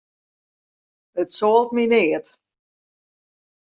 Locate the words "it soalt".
1.13-1.71